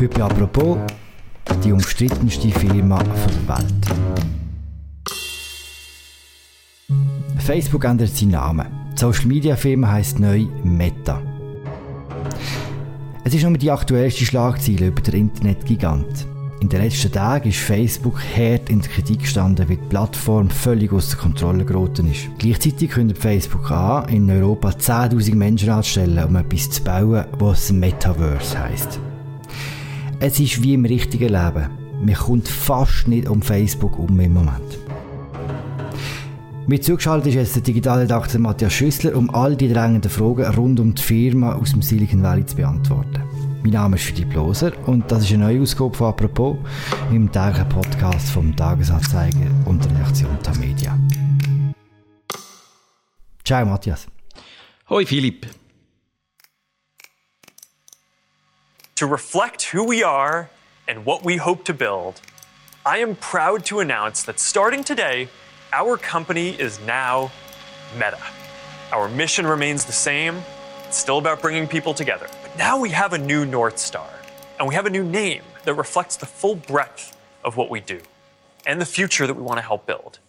Heute 0.00 0.24
«Apropos» 0.24 0.76
die 1.62 1.70
umstrittenste 1.70 2.48
Firma 2.50 3.00
der 3.00 3.56
Welt. 3.56 3.86
Facebook 7.38 7.84
ändert 7.84 8.10
seinen 8.10 8.32
Namen. 8.32 8.66
Die 8.94 9.00
Social 9.00 9.26
Media 9.26 9.54
Firma 9.54 9.92
heisst 9.92 10.18
neu 10.18 10.46
Meta. 10.64 11.22
Es 13.22 13.34
ist 13.34 13.44
nur 13.44 13.56
die 13.56 13.70
aktuellste 13.70 14.24
Schlagzeile 14.24 14.88
über 14.88 15.00
den 15.00 15.28
Internetgigant. 15.28 16.26
In 16.60 16.68
den 16.68 16.82
letzten 16.82 17.12
Tagen 17.12 17.48
ist 17.48 17.58
Facebook 17.58 18.20
hart 18.36 18.70
in 18.70 18.80
der 18.80 18.90
Kritik 18.90 19.20
gestanden, 19.20 19.68
weil 19.68 19.76
die 19.76 19.88
Plattform 19.88 20.50
völlig 20.50 20.92
außer 20.92 21.16
Kontrolle 21.16 21.64
geraten 21.64 22.10
ist. 22.10 22.28
Gleichzeitig 22.38 22.90
kündigt 22.90 23.22
Facebook 23.22 23.70
an, 23.70 24.08
in 24.08 24.28
Europa 24.28 24.70
10.000 24.70 25.34
Menschen 25.36 25.70
anzustellen, 25.70 26.24
um 26.24 26.34
etwas 26.34 26.68
zu 26.70 26.82
bauen, 26.82 27.26
was 27.38 27.70
Metaverse 27.70 28.58
heisst. 28.58 28.98
Es 30.26 30.40
ist 30.40 30.62
wie 30.62 30.72
im 30.72 30.86
richtigen 30.86 31.28
Leben. 31.28 31.68
Man 32.02 32.14
kommt 32.14 32.48
fast 32.48 33.08
nicht 33.08 33.28
um 33.28 33.42
Facebook 33.42 33.98
um 33.98 34.18
im 34.18 34.32
Moment. 34.32 34.78
Mit 36.66 36.82
zugeschaltet 36.82 37.26
ist 37.26 37.34
jetzt 37.34 37.56
der 37.56 37.62
Digitalredakteur 37.62 38.40
Matthias 38.40 38.72
Schüssler, 38.72 39.14
um 39.16 39.28
all 39.34 39.54
die 39.54 39.70
drängenden 39.70 40.10
Fragen 40.10 40.46
rund 40.54 40.80
um 40.80 40.94
die 40.94 41.02
Firma 41.02 41.52
aus 41.52 41.72
dem 41.72 41.82
Silicon 41.82 42.22
Valley 42.22 42.46
zu 42.46 42.56
beantworten. 42.56 43.22
Mein 43.62 43.72
Name 43.72 43.96
ist 43.96 44.06
Philipp 44.06 44.32
Loser 44.32 44.72
und 44.86 45.12
das 45.12 45.24
ist 45.24 45.34
eine 45.34 45.44
neue 45.44 45.60
Ausgabe 45.60 45.94
von 45.94 46.06
«Apropos» 46.06 46.56
im 47.10 47.30
täglichen 47.30 47.68
Podcast 47.68 48.30
vom 48.30 48.56
Tagesanzeiger 48.56 49.50
und 49.66 49.84
der 49.84 49.90
Redaktion 49.90 50.38
Tamedia. 50.42 50.98
Ciao 53.44 53.66
Matthias. 53.66 54.06
Hoi 54.88 55.04
Philipp. 55.04 55.46
To 58.96 59.08
reflect 59.08 59.64
who 59.64 59.82
we 59.82 60.04
are 60.04 60.48
and 60.86 61.04
what 61.04 61.24
we 61.24 61.36
hope 61.36 61.64
to 61.64 61.74
build, 61.74 62.20
I 62.86 62.98
am 62.98 63.16
proud 63.16 63.64
to 63.64 63.80
announce 63.80 64.22
that 64.22 64.38
starting 64.38 64.84
today, 64.84 65.28
our 65.72 65.96
company 65.96 66.50
is 66.50 66.78
now 66.78 67.32
Meta. 67.94 68.20
Our 68.92 69.08
mission 69.08 69.48
remains 69.48 69.84
the 69.84 69.92
same. 69.92 70.40
It's 70.86 70.96
still 70.96 71.18
about 71.18 71.42
bringing 71.42 71.66
people 71.66 71.92
together. 71.92 72.28
But 72.42 72.56
now 72.56 72.78
we 72.78 72.90
have 72.90 73.14
a 73.14 73.18
new 73.18 73.44
North 73.44 73.78
Star, 73.78 74.08
and 74.60 74.68
we 74.68 74.76
have 74.76 74.86
a 74.86 74.90
new 74.90 75.02
name 75.02 75.42
that 75.64 75.74
reflects 75.74 76.16
the 76.16 76.26
full 76.26 76.54
breadth 76.54 77.16
of 77.42 77.56
what 77.56 77.70
we 77.70 77.80
do 77.80 78.00
and 78.64 78.80
the 78.80 78.86
future 78.86 79.26
that 79.26 79.34
we 79.34 79.42
want 79.42 79.58
to 79.58 79.62
help 79.62 79.86
build. 79.86 80.20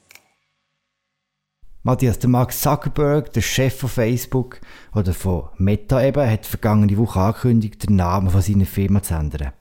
Matthias, 1.86 2.17
der 2.17 2.31
Mark 2.31 2.52
Zuckerberg, 2.52 3.31
der 3.33 3.41
Chef 3.41 3.78
von 3.78 3.89
Facebook 3.89 4.59
oder 4.95 5.14
von 5.14 5.50
Meta 5.59 6.03
eben, 6.03 6.27
hat 6.27 6.47
vergangene 6.47 6.97
Woche 6.97 7.19
angekündigt, 7.19 7.88
den 7.88 7.97
Namen 7.97 8.31
von 8.31 8.42
seiner 8.42 8.66
Firma 8.66 9.03
zu 9.03 9.14
ändern. 9.14 9.53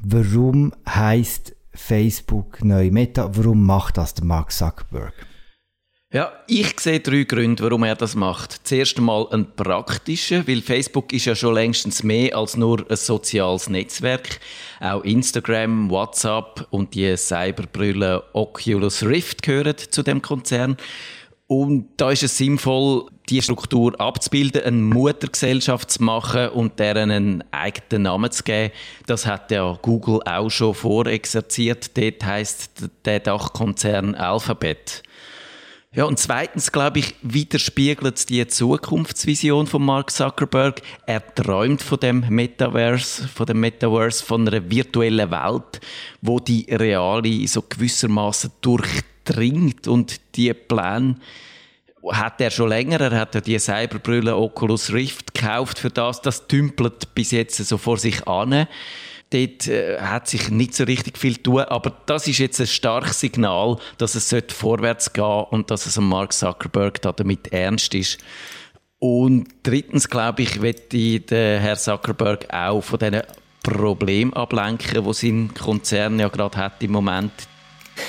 Warum 0.00 0.72
heißt 0.88 1.56
Facebook 1.74 2.64
neu 2.64 2.92
Meta. 2.92 3.30
Warum 3.34 3.66
macht 3.66 3.96
das 3.96 4.14
der 4.14 4.24
Mark 4.24 4.52
Zuckerberg? 4.52 5.14
Ja, 6.12 6.32
ich 6.46 6.78
sehe 6.78 7.00
drei 7.00 7.24
Gründe, 7.24 7.64
warum 7.64 7.82
er 7.82 7.96
das 7.96 8.14
macht. 8.14 8.66
Zuerst 8.66 8.96
einmal 8.96 9.26
ein 9.30 9.54
praktischer, 9.56 10.46
weil 10.46 10.62
Facebook 10.62 11.12
ist 11.12 11.26
ja 11.26 11.34
schon 11.34 11.54
längstens 11.54 12.04
mehr 12.04 12.36
als 12.36 12.56
nur 12.56 12.88
ein 12.88 12.96
soziales 12.96 13.68
Netzwerk. 13.68 14.40
Auch 14.80 15.02
Instagram, 15.02 15.90
WhatsApp 15.90 16.68
und 16.70 16.94
die 16.94 17.16
Cyberbrille 17.16 18.22
Oculus 18.32 19.02
Rift 19.02 19.42
gehören 19.42 19.74
zu 19.90 20.04
dem 20.04 20.22
Konzern. 20.22 20.76
Und 21.48 21.88
da 21.96 22.10
ist 22.10 22.22
es 22.22 22.36
sinnvoll, 22.36 23.06
die 23.30 23.40
Struktur 23.40 23.98
abzubilden, 23.98 24.62
eine 24.64 24.76
Muttergesellschaft 24.76 25.90
zu 25.90 26.04
machen 26.04 26.50
und 26.50 26.78
deren 26.78 27.10
einen 27.10 27.44
eigenen 27.52 28.02
Namen 28.02 28.30
zu 28.30 28.42
geben. 28.42 28.70
Das 29.06 29.24
hat 29.24 29.50
ja 29.50 29.78
Google 29.80 30.20
auch 30.26 30.50
schon 30.50 30.74
vorexerziert. 30.74 31.96
Dort 31.96 32.22
heisst 32.22 32.90
der 33.06 33.20
Dachkonzern 33.20 34.14
Alphabet. 34.14 35.02
Ja, 35.90 36.04
und 36.04 36.18
zweitens, 36.18 36.70
glaube 36.70 36.98
ich, 36.98 37.14
widerspiegelt 37.22 38.28
die 38.28 38.46
Zukunftsvision 38.46 39.66
von 39.66 39.82
Mark 39.82 40.10
Zuckerberg. 40.10 40.82
Er 41.06 41.34
träumt 41.34 41.80
von 41.80 41.98
dem 41.98 42.26
Metaverse, 42.28 43.26
von 43.26 43.46
dem 43.46 43.60
Metaverse, 43.60 44.22
von 44.22 44.46
einer 44.46 44.70
virtuellen 44.70 45.30
Welt, 45.30 45.80
wo 46.20 46.40
die 46.40 46.66
reale 46.70 47.48
so 47.48 47.62
gewissermaßen 47.62 48.50
durchdringt 49.28 49.86
und 49.88 50.20
die 50.36 50.52
Pläne 50.54 51.16
hat 52.10 52.40
er 52.40 52.50
schon 52.50 52.68
länger. 52.68 53.00
Er 53.00 53.20
hat 53.20 53.34
ja 53.34 53.40
die 53.40 53.58
Cyberbrille 53.58 54.36
Oculus 54.36 54.92
Rift 54.92 55.34
gekauft 55.34 55.78
für 55.78 55.90
das. 55.90 56.22
Das 56.22 56.46
tümpelt 56.46 57.14
bis 57.14 57.32
jetzt 57.32 57.56
so 57.56 57.78
vor 57.78 57.98
sich 57.98 58.26
an. 58.26 58.66
Dort 59.30 59.66
äh, 59.66 60.00
hat 60.00 60.26
sich 60.26 60.48
nicht 60.48 60.74
so 60.74 60.84
richtig 60.84 61.18
viel 61.18 61.36
tun, 61.36 61.60
aber 61.60 61.92
das 62.06 62.26
ist 62.26 62.38
jetzt 62.38 62.60
ein 62.60 62.66
starkes 62.66 63.20
Signal, 63.20 63.76
dass 63.98 64.14
es 64.14 64.34
vorwärts 64.54 65.12
gehen 65.12 65.44
und 65.50 65.70
dass 65.70 65.84
es 65.84 65.98
Mark 65.98 66.32
Zuckerberg 66.32 67.02
da 67.02 67.12
damit 67.12 67.52
ernst 67.52 67.94
ist. 67.94 68.18
Und 68.98 69.48
drittens, 69.64 70.08
glaube 70.08 70.42
ich, 70.42 70.62
wird 70.62 70.92
der 70.92 71.60
Herr 71.60 71.76
Zuckerberg 71.76 72.52
auch 72.52 72.80
von 72.80 72.98
diesen 72.98 73.22
Problemen 73.62 74.32
ablenken, 74.32 75.04
die 75.04 75.12
sein 75.12 75.52
Konzern 75.52 76.18
ja 76.18 76.28
gerade 76.28 76.56
hat 76.56 76.82
im 76.82 76.92
Moment. 76.92 77.32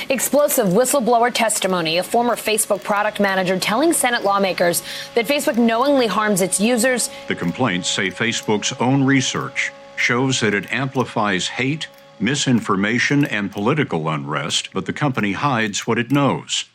Explosive 0.09 0.67
whistleblower 0.67 1.33
testimony. 1.33 1.97
A 1.97 2.03
former 2.03 2.35
Facebook 2.35 2.83
product 2.83 3.19
manager 3.19 3.59
telling 3.59 3.93
Senate 3.93 4.23
lawmakers 4.23 4.81
that 5.15 5.25
Facebook 5.25 5.57
knowingly 5.57 6.07
harms 6.07 6.41
its 6.41 6.59
users. 6.59 7.09
The 7.27 7.35
complaints 7.35 7.89
say 7.89 8.09
Facebook's 8.09 8.73
own 8.79 9.05
research 9.05 9.71
shows 9.95 10.39
that 10.39 10.53
it 10.53 10.71
amplifies 10.71 11.47
hate, 11.47 11.87
misinformation, 12.19 13.25
and 13.25 13.51
political 13.51 14.09
unrest, 14.09 14.69
but 14.73 14.85
the 14.85 14.93
company 14.93 15.33
hides 15.33 15.85
what 15.85 15.97
it 15.97 16.09
knows. 16.09 16.65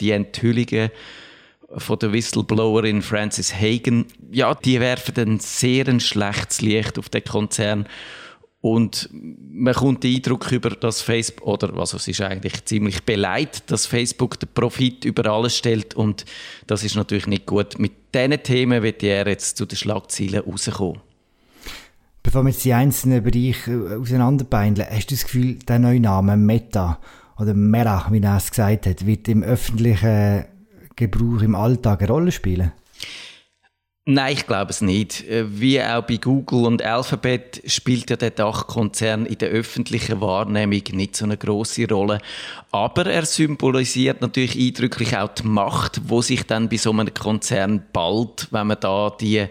Die 0.00 0.12
Enthüllungen 0.12 0.90
von 1.76 1.98
der 1.98 2.12
Whistleblowerin 2.12 3.02
Frances 3.02 3.52
Hagen, 3.52 4.06
ja, 4.30 4.54
die 4.54 4.80
werfen 4.80 5.14
ein 5.18 5.40
sehr 5.40 5.86
ein 5.88 6.00
schlechtes 6.00 6.60
Licht 6.60 6.98
auf 6.98 7.08
den 7.08 7.24
Konzern 7.24 7.86
Und 8.70 9.08
man 9.12 9.72
kommt 9.72 10.04
den 10.04 10.16
Eindruck 10.16 10.52
über, 10.52 10.68
dass 10.70 11.00
Facebook, 11.00 11.46
oder 11.46 11.74
also 11.78 11.96
es 11.96 12.06
ist 12.06 12.20
eigentlich 12.20 12.64
ziemlich 12.66 13.02
beleidigt, 13.02 13.70
dass 13.70 13.86
Facebook 13.86 14.38
den 14.38 14.50
Profit 14.52 15.06
über 15.06 15.24
alles 15.30 15.56
stellt 15.56 15.94
und 15.94 16.26
das 16.66 16.84
ist 16.84 16.94
natürlich 16.94 17.26
nicht 17.26 17.46
gut. 17.46 17.78
Mit 17.78 17.92
diesen 18.14 18.42
Themen 18.42 18.82
wird 18.82 19.02
er 19.02 19.26
jetzt 19.26 19.56
zu 19.56 19.64
den 19.64 19.76
Schlagzeilen 19.76 20.42
rauskommen. 20.42 21.00
Bevor 22.22 22.42
wir 22.42 22.50
jetzt 22.50 22.64
die 22.66 22.74
einzelnen 22.74 23.22
Bereiche 23.22 23.70
äh, 23.70 23.96
auseinanderbeindeln, 23.96 24.86
hast 24.90 25.10
du 25.10 25.14
das 25.14 25.24
Gefühl, 25.24 25.54
der 25.60 25.78
neue 25.78 26.00
Name 26.00 26.36
Meta 26.36 26.98
oder 27.38 27.54
Mera, 27.54 28.06
wie 28.10 28.20
er 28.20 28.36
es 28.36 28.50
gesagt 28.50 28.86
hat, 28.86 29.06
wird 29.06 29.28
im 29.28 29.42
öffentlichen 29.42 30.44
Gebrauch 30.94 31.40
im 31.40 31.54
Alltag 31.54 32.02
eine 32.02 32.10
Rolle 32.10 32.32
spielen? 32.32 32.72
Nein, 34.10 34.32
ich 34.32 34.46
glaube 34.46 34.70
es 34.70 34.80
nicht. 34.80 35.28
Äh, 35.28 35.60
wie 35.60 35.82
auch 35.82 36.00
bei 36.00 36.16
Google 36.16 36.64
und 36.64 36.80
Alphabet 36.80 37.60
spielt 37.66 38.08
ja 38.08 38.16
der 38.16 38.30
Dachkonzern 38.30 39.26
in 39.26 39.36
der 39.36 39.50
öffentlichen 39.50 40.22
Wahrnehmung 40.22 40.82
nicht 40.92 41.14
so 41.14 41.26
eine 41.26 41.36
große 41.36 41.86
Rolle. 41.86 42.18
Aber 42.70 43.04
er 43.04 43.26
symbolisiert 43.26 44.22
natürlich 44.22 44.58
eindrücklich 44.58 45.14
auch 45.14 45.28
die 45.28 45.46
Macht, 45.46 46.00
wo 46.08 46.22
sich 46.22 46.44
dann 46.44 46.70
bei 46.70 46.78
so 46.78 46.90
einem 46.90 47.12
Konzern 47.12 47.82
bald, 47.92 48.48
wenn 48.50 48.68
man 48.68 48.80
da 48.80 49.10
die 49.10 49.46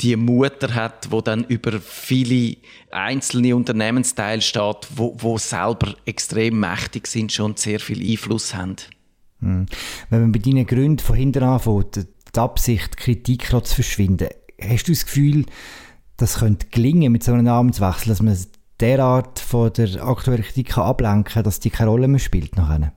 die 0.00 0.16
Mutter 0.16 0.74
hat, 0.74 1.10
wo 1.10 1.20
dann 1.20 1.44
über 1.44 1.78
viele 1.78 2.56
einzelne 2.90 3.54
Unternehmensteile 3.54 4.40
steht, 4.40 4.88
wo, 4.96 5.14
wo 5.18 5.36
selber 5.36 5.94
extrem 6.06 6.58
mächtig 6.58 7.06
sind, 7.06 7.32
schon 7.32 7.56
sehr 7.56 7.80
viel 7.80 8.00
Einfluss 8.00 8.54
haben. 8.54 8.76
Hm. 9.40 9.66
Wenn 10.08 10.20
man 10.22 10.32
bei 10.32 10.38
deinen 10.38 10.66
Gründen 10.66 11.00
von 11.00 11.16
hinten 11.16 11.42
anfängt, 11.42 12.08
die 12.34 12.40
Absicht, 12.40 12.96
Kritik 12.96 13.48
zu 13.48 13.74
verschwinden. 13.74 14.28
Hast 14.60 14.88
du 14.88 14.92
das 14.92 15.04
Gefühl, 15.04 15.46
das 16.16 16.38
könnte 16.38 16.66
gelingen 16.68 17.12
mit 17.12 17.24
so 17.24 17.32
einem 17.32 17.44
Namenswechsel, 17.44 18.08
dass 18.08 18.22
man 18.22 18.38
derart 18.80 19.38
von 19.38 19.72
der 19.72 20.02
aktuellen 20.02 20.42
Kritik 20.42 20.76
ablenken 20.76 21.32
kann, 21.32 21.44
dass 21.44 21.60
die 21.60 21.70
keine 21.70 21.90
Rolle 21.90 22.08
mehr 22.08 22.20
spielt 22.20 22.56
nachher? 22.56 22.92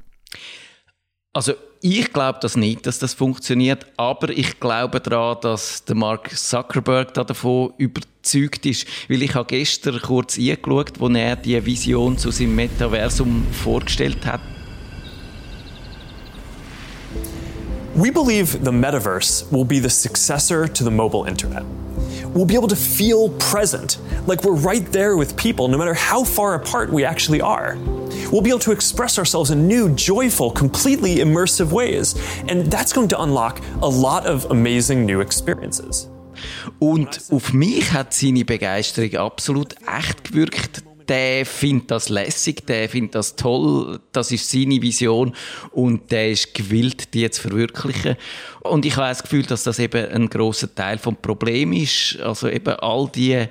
Also 1.33 1.53
ich 1.81 2.11
glaube 2.11 2.39
das 2.41 2.57
nicht, 2.57 2.87
dass 2.87 2.97
das 2.97 3.13
funktioniert, 3.13 3.85
aber 3.97 4.29
ich 4.29 4.59
glaube 4.59 4.99
daran, 4.99 5.37
dass 5.41 5.85
der 5.85 5.95
Mark 5.95 6.35
Zuckerberg 6.35 7.13
da 7.13 7.23
davon 7.23 7.73
überzeugt 7.77 8.65
ist, 8.65 8.87
weil 9.07 9.21
ich 9.21 9.35
habe 9.35 9.45
gestern 9.47 10.01
kurz 10.01 10.39
eingeschaut, 10.39 10.99
wo 10.99 11.07
er 11.09 11.35
die 11.35 11.63
Vision 11.63 12.17
zu 12.17 12.31
seinem 12.31 12.55
Metaversum 12.55 13.45
vorgestellt 13.51 14.25
hat 14.25 14.41
We 17.97 18.11
believe 18.11 18.63
the 18.63 18.71
metaverse 18.71 19.51
will 19.51 19.65
be 19.65 19.79
the 19.79 19.89
successor 19.89 20.67
to 20.67 20.83
the 20.83 20.91
mobile 20.91 21.25
internet. 21.25 21.63
We'll 22.27 22.45
be 22.45 22.53
able 22.53 22.67
to 22.67 22.75
feel 22.75 23.29
present, 23.39 23.97
like 24.27 24.43
we're 24.43 24.53
right 24.53 24.85
there 24.91 25.17
with 25.17 25.35
people, 25.35 25.67
no 25.67 25.79
matter 25.79 25.95
how 25.95 26.23
far 26.23 26.53
apart 26.53 26.93
we 26.93 27.03
actually 27.03 27.41
are. 27.41 27.75
We'll 28.31 28.43
be 28.43 28.51
able 28.51 28.59
to 28.59 28.71
express 28.71 29.17
ourselves 29.17 29.49
in 29.49 29.67
new, 29.67 29.89
joyful, 29.95 30.51
completely 30.51 31.15
immersive 31.15 31.71
ways, 31.71 32.13
and 32.47 32.67
that's 32.67 32.93
going 32.93 33.07
to 33.07 33.19
unlock 33.19 33.61
a 33.81 33.89
lot 33.89 34.27
of 34.27 34.45
amazing 34.51 35.03
new 35.07 35.19
experiences. 35.19 36.07
Und 36.77 37.19
auf 37.31 37.51
mich 37.51 37.93
hat 37.93 38.13
seine 38.13 38.45
Begeisterung 38.45 39.15
absolut 39.15 39.73
echt 39.87 40.23
gewirkt 40.23 40.83
der 41.09 41.45
findet 41.45 41.91
das 41.91 42.09
lässig, 42.09 42.65
der 42.65 42.89
findet 42.89 43.15
das 43.15 43.35
toll, 43.35 43.99
das 44.11 44.31
ist 44.31 44.49
seine 44.49 44.81
Vision 44.81 45.33
und 45.71 46.11
der 46.11 46.31
ist 46.31 46.53
gewillt, 46.53 47.13
die 47.13 47.29
zu 47.29 47.41
verwirklichen. 47.41 48.15
Und 48.61 48.85
ich 48.85 48.95
habe 48.97 49.07
das 49.09 49.23
Gefühl, 49.23 49.43
dass 49.43 49.63
das 49.63 49.79
eben 49.79 50.09
ein 50.09 50.29
großer 50.29 50.73
Teil 50.73 50.97
vom 50.97 51.15
Problem 51.15 51.73
ist. 51.73 52.19
Also 52.21 52.49
eben 52.49 52.75
all 52.75 53.09
die 53.13 53.45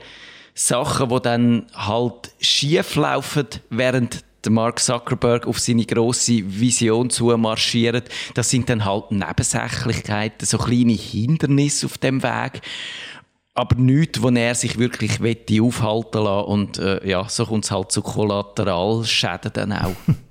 Sachen, 0.55 1.09
die 1.09 1.21
dann 1.21 1.67
halt 1.75 2.31
schief 2.41 2.97
laufen, 2.97 3.47
während 3.71 4.25
Mark 4.51 4.81
Zuckerberg 4.81 5.47
auf 5.47 5.59
seine 5.59 5.85
große 5.85 6.43
Vision 6.47 7.11
zumarschiert. 7.11 8.09
Das 8.35 8.51
sind 8.51 8.69
dann 8.69 8.85
halt 8.85 9.11
Nebensächlichkeiten, 9.11 10.47
so 10.47 10.59
kleine 10.59 10.93
Hindernisse 10.93 11.87
auf 11.87 11.99
dem 11.99 12.23
Weg 12.23 12.63
aber 13.57 13.77
nichts, 13.77 14.23
wo 14.23 14.29
er 14.29 14.55
sich 14.55 14.79
wirklich 14.79 15.21
wette 15.23 15.63
aufhalten 15.63 16.23
lassen 16.25 16.49
und 16.49 16.79
äh, 16.79 17.07
ja, 17.09 17.29
so 17.29 17.47
kommt 17.47 17.65
es 17.65 17.71
halt 17.71 17.91
zu 17.91 18.03
Kollateralschäden 18.03 19.53
dann 19.53 19.73
auch. 19.73 19.95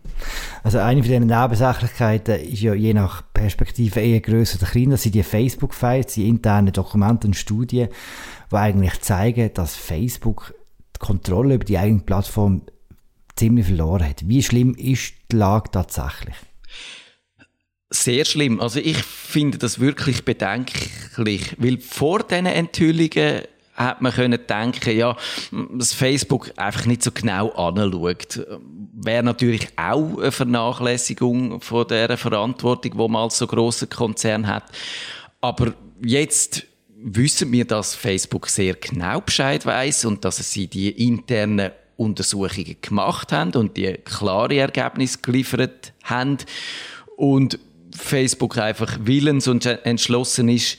Also 0.63 0.79
eine 0.79 1.03
von 1.03 1.11
diesen 1.11 1.27
Nebensächlichkeiten 1.27 2.39
ist 2.39 2.61
ja 2.61 2.73
je 2.73 2.93
nach 2.93 3.21
Perspektive 3.33 3.99
eher 3.99 4.21
grösser 4.21 4.57
oder 4.57 4.71
kleiner. 4.71 4.91
Das 4.91 5.03
sind 5.03 5.13
die 5.13 5.21
Facebook-Files, 5.21 6.13
die 6.13 6.27
internen 6.27 6.73
Dokumente 6.73 7.27
und 7.27 7.35
Studien, 7.35 7.89
die 8.49 8.55
eigentlich 8.55 8.99
zeigen, 9.01 9.53
dass 9.53 9.75
Facebook 9.75 10.55
die 10.95 11.05
Kontrolle 11.05 11.55
über 11.55 11.65
die 11.65 11.77
eigene 11.77 12.01
Plattform 12.01 12.63
ziemlich 13.35 13.67
verloren 13.67 14.09
hat. 14.09 14.27
Wie 14.27 14.41
schlimm 14.41 14.73
ist 14.73 15.13
die 15.31 15.35
Lage 15.35 15.69
tatsächlich? 15.69 16.35
Sehr 17.89 18.25
schlimm. 18.25 18.59
Also 18.59 18.79
ich 18.79 18.97
finde 18.97 19.57
das 19.57 19.79
wirklich 19.79 20.25
bedenklich, 20.25 21.55
weil 21.57 21.79
vor 21.79 22.23
diesen 22.23 22.47
Enthüllungen 22.47 23.41
hat 23.75 24.01
man 24.01 24.13
können 24.13 24.39
denken, 24.47 24.97
ja, 24.97 25.17
dass 25.73 25.93
Facebook 25.93 26.51
einfach 26.55 26.85
nicht 26.85 27.03
so 27.03 27.11
genau 27.11 27.49
anschaut. 27.49 28.45
Wäre 28.93 29.23
natürlich 29.23 29.67
auch 29.75 30.17
eine 30.17 30.31
Vernachlässigung 30.31 31.61
von 31.61 31.87
der 31.87 32.17
Verantwortung, 32.17 32.91
die 32.91 32.97
man 32.97 33.23
als 33.23 33.37
so 33.37 33.47
grosser 33.47 33.87
Konzern 33.87 34.47
hat. 34.47 34.63
Aber 35.41 35.73
jetzt 36.01 36.65
wissen 36.97 37.51
wir, 37.51 37.65
dass 37.65 37.95
Facebook 37.95 38.47
sehr 38.47 38.75
genau 38.75 39.21
Bescheid 39.21 39.65
weiß 39.65 40.05
und 40.05 40.23
dass 40.25 40.37
sie 40.37 40.67
die 40.67 40.89
internen 41.05 41.71
Untersuchungen 41.97 42.77
gemacht 42.81 43.31
haben 43.31 43.51
und 43.53 43.77
die 43.77 43.93
klare 43.93 44.55
Ergebnisse 44.55 45.19
geliefert 45.21 45.93
haben. 46.03 46.37
Und 47.17 47.59
Facebook 47.97 48.57
einfach 48.57 48.97
willens 49.01 49.47
und 49.47 49.65
entschlossen 49.65 50.49
ist, 50.49 50.77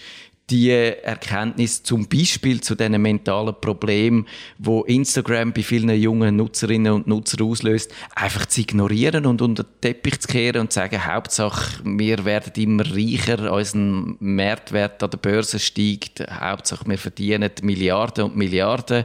die 0.51 0.71
Erkenntnis 0.71 1.83
zum 1.83 2.07
Beispiel 2.09 2.61
zu 2.61 2.77
diesen 2.77 3.03
mentalen 3.03 3.55
Problemen, 3.61 4.29
wo 4.59 4.83
Instagram 4.83 5.53
bei 5.53 5.63
vielen 5.63 5.91
jungen 5.91 6.37
Nutzerinnen 6.37 6.93
und 6.93 7.07
Nutzern 7.09 7.47
auslöst, 7.47 7.93
einfach 8.15 8.47
zu 8.47 8.61
ignorieren 8.61 9.27
und 9.27 9.43
unter 9.43 9.65
den 9.65 9.81
Teppich 9.81 10.21
zu 10.21 10.29
kehren 10.29 10.61
und 10.63 10.73
zu 10.73 10.77
sagen, 10.77 11.05
Hauptsache, 11.05 11.81
wir 11.85 12.25
werden 12.25 12.53
immer 12.63 12.85
reicher, 12.87 13.53
unser 13.53 13.79
Marktwert 14.21 15.03
an 15.03 15.11
der 15.11 15.19
Börse 15.19 15.59
steigt, 15.59 16.25
Hauptsache, 16.31 16.89
wir 16.89 16.99
verdienen 16.99 17.51
Milliarden 17.63 18.27
und 18.27 18.37
Milliarden. 18.37 19.05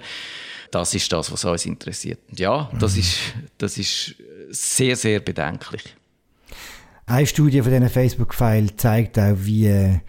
Das 0.69 0.93
ist 0.93 1.11
das, 1.11 1.31
was 1.31 1.43
uns 1.43 1.65
interessiert. 1.65 2.19
Und 2.29 2.39
ja, 2.39 2.69
das 2.79 2.93
mhm. 2.93 2.99
ist, 2.99 3.17
das 3.57 3.77
ist 3.77 4.15
sehr, 4.51 4.95
sehr 4.95 5.19
bedenklich. 5.19 5.95
Eine 7.05 7.25
Studie 7.25 7.61
von 7.61 7.71
diesen 7.71 7.89
Facebook-Files 7.89 8.77
zeigt 8.77 9.19
auch, 9.19 9.35
wie 9.37 9.65
das 9.65 9.73
äh, 9.73 9.99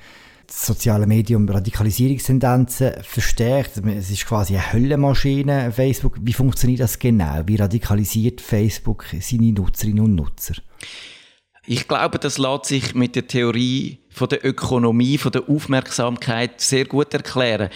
soziale 0.49 1.07
Medium 1.07 1.49
Radikalisierungstendenzen 1.49 2.93
verstärkt. 3.03 3.79
Es 3.79 4.11
ist 4.11 4.27
quasi 4.27 4.55
eine 4.55 4.73
Höllenmaschine, 4.73 5.73
Facebook. 5.73 6.19
Wie 6.21 6.33
funktioniert 6.33 6.81
das 6.81 6.99
genau? 6.99 7.43
Wie 7.47 7.57
radikalisiert 7.57 8.41
Facebook 8.41 9.07
seine 9.21 9.53
Nutzerinnen 9.53 10.05
und 10.05 10.15
Nutzer? 10.15 10.55
Ich 11.65 11.89
glaube, 11.89 12.19
das 12.19 12.39
lässt 12.39 12.67
sich 12.67 12.95
mit 12.95 13.17
der 13.17 13.27
Theorie 13.27 14.01
von 14.11 14.29
der 14.29 14.45
Ökonomie, 14.45 15.17
von 15.17 15.33
der 15.33 15.49
Aufmerksamkeit 15.49 16.61
sehr 16.61 16.85
gut 16.85 17.15
erklären. 17.15 17.71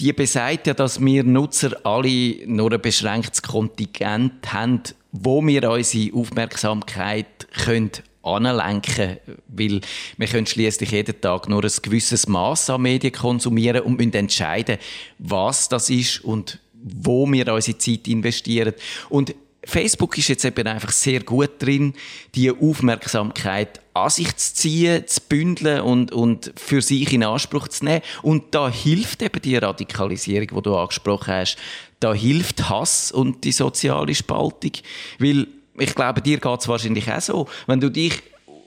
Die 0.00 0.12
besagt 0.12 0.66
ja, 0.66 0.74
dass 0.74 1.00
wir 1.00 1.24
Nutzer 1.24 1.74
alle 1.84 2.46
nur 2.46 2.72
ein 2.72 2.80
beschränktes 2.80 3.42
Kontingent 3.42 4.52
haben, 4.52 4.82
wo 5.12 5.44
wir 5.44 5.70
unsere 5.70 6.14
Aufmerksamkeit 6.14 7.48
können 7.64 7.90
anlenken, 8.22 9.18
weil 9.48 9.80
wir 10.16 10.26
können 10.26 10.46
schließlich 10.46 10.90
jeden 10.90 11.20
Tag 11.20 11.48
nur 11.48 11.64
ein 11.64 11.72
gewisses 11.82 12.28
Maß 12.28 12.70
an 12.70 12.82
Medien 12.82 13.12
konsumieren 13.12 13.82
und 13.82 13.98
müssen 13.98 14.14
entscheiden, 14.14 14.78
was 15.18 15.68
das 15.68 15.90
ist 15.90 16.24
und 16.24 16.58
wo 16.82 17.30
wir 17.30 17.52
unsere 17.52 17.78
Zeit 17.78 18.08
investieren. 18.08 18.74
Und 19.08 19.34
Facebook 19.64 20.18
ist 20.18 20.28
jetzt 20.28 20.44
eben 20.44 20.66
einfach 20.66 20.90
sehr 20.90 21.20
gut 21.20 21.50
drin, 21.60 21.94
die 22.34 22.50
Aufmerksamkeit 22.50 23.80
an 23.94 24.10
sich 24.10 24.34
zu 24.36 24.54
ziehen, 24.54 25.06
zu 25.06 25.20
bündeln 25.28 25.82
und, 25.82 26.12
und 26.12 26.52
für 26.56 26.82
sich 26.82 27.12
in 27.12 27.22
Anspruch 27.22 27.68
zu 27.68 27.84
nehmen. 27.84 28.02
Und 28.22 28.54
da 28.54 28.68
hilft 28.68 29.22
eben 29.22 29.40
die 29.40 29.56
Radikalisierung, 29.56 30.48
die 30.48 30.62
du 30.62 30.76
angesprochen 30.76 31.34
hast. 31.34 31.56
Da 32.00 32.12
hilft 32.12 32.68
Hass 32.68 33.12
und 33.12 33.44
die 33.44 33.52
soziale 33.52 34.14
Spaltung, 34.14 34.72
weil 35.20 35.46
ich 35.78 35.94
glaube, 35.94 36.20
dir 36.20 36.38
geht 36.38 36.60
es 36.60 36.68
wahrscheinlich 36.68 37.10
auch 37.10 37.20
so. 37.20 37.48
Wenn 37.66 37.80
du 37.80 37.90
dich 37.90 38.22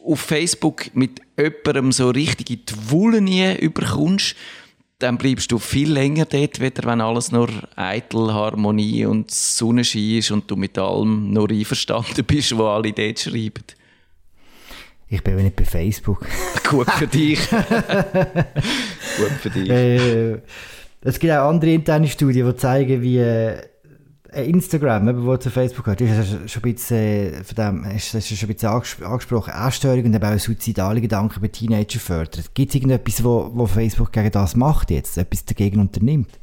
auf 0.05 0.19
Facebook 0.19 0.93
mit 0.95 1.21
jemandem 1.37 1.91
so 1.91 2.09
richtig 2.09 2.49
in 2.49 2.65
die 2.65 2.91
Wolle 2.91 3.59
überkommst, 3.59 4.35
dann 4.99 5.17
bleibst 5.17 5.51
du 5.51 5.59
viel 5.59 5.91
länger 5.91 6.25
dort, 6.25 6.61
wieder, 6.61 6.83
wenn 6.85 7.01
alles 7.01 7.31
nur 7.31 7.49
Eitel, 7.75 8.33
Harmonie 8.33 9.05
und 9.05 9.29
Sonnenschein 9.29 10.19
ist 10.19 10.31
und 10.31 10.49
du 10.49 10.55
mit 10.55 10.77
allem 10.77 11.33
nur 11.33 11.49
einverstanden 11.49 12.23
bist, 12.25 12.57
wo 12.57 12.67
alle 12.67 12.93
dort 12.93 13.19
schreiben. 13.19 13.65
Ich 15.07 15.21
bin 15.21 15.35
nicht 15.35 15.55
bei 15.55 15.65
Facebook. 15.65 16.25
Gut 16.69 16.89
für 16.91 17.07
dich. 17.07 17.39
Gut 17.49 19.31
für 19.41 19.49
dich. 19.49 19.69
Äh, 19.69 20.41
es 21.01 21.19
gibt 21.19 21.33
auch 21.33 21.49
andere 21.49 21.73
interne 21.73 22.07
Studien, 22.07 22.47
die 22.47 22.55
zeigen, 22.55 23.01
wie 23.01 23.19
äh, 23.19 23.61
Instagram, 24.43 25.07
eben, 25.09 25.25
wo 25.25 25.37
zu 25.37 25.49
Facebook 25.49 25.87
hat, 25.87 26.01
ist 26.01 26.51
schon 26.51 26.63
ein 26.63 26.73
bisschen, 26.73 26.97
äh, 26.97 27.43
von 27.43 27.55
dem, 27.55 27.83
ist, 27.95 28.13
ist 28.13 28.27
schon 28.27 28.49
ein 28.49 28.53
bisschen 28.53 29.05
angesprochen, 29.05 29.53
Essstörung 29.53 30.05
und 30.05 30.13
eben 30.13 30.25
auch 30.25 30.39
suizidale 30.39 31.01
Gedanken 31.01 31.41
bei 31.41 31.47
Teenagern 31.47 31.99
fördert. 31.99 32.53
Gibt 32.53 32.69
es 32.69 32.75
irgendetwas, 32.75 33.23
wo, 33.23 33.51
wo 33.53 33.65
Facebook 33.65 34.11
gegen 34.11 34.31
das 34.31 34.55
macht 34.55 34.91
jetzt, 34.91 35.17
etwas 35.17 35.45
dagegen 35.45 35.79
unternimmt? 35.79 36.39